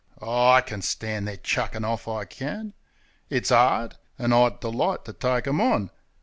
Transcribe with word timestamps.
Aw, 0.19 0.53
I 0.53 0.61
can 0.61 0.81
stand 0.81 1.27
their 1.27 1.37
chuckin' 1.37 1.85
off, 1.85 2.07
I 2.07 2.25
can. 2.25 2.73
It's 3.29 3.51
'ard; 3.51 3.97
an' 4.17 4.33
I'd 4.33 4.59
delight 4.59 5.05
to 5.05 5.13
take 5.13 5.45
'em 5.45 5.61
on. 5.61 5.91